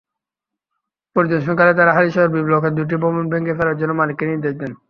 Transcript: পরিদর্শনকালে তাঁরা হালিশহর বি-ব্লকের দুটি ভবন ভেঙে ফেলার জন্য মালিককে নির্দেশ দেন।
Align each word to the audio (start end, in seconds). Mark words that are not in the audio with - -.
পরিদর্শনকালে 1.15 1.73
তাঁরা 1.75 1.91
হালিশহর 1.93 2.33
বি-ব্লকের 2.33 2.73
দুটি 2.75 2.95
ভবন 2.95 3.23
ভেঙে 3.31 3.57
ফেলার 3.57 3.79
জন্য 3.79 3.91
মালিককে 3.93 4.25
নির্দেশ 4.25 4.53
দেন। 4.55 4.71